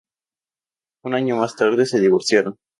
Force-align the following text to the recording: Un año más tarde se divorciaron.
Un 1.03 1.13
año 1.13 1.35
más 1.35 1.55
tarde 1.55 1.85
se 1.85 1.99
divorciaron. 1.99 2.55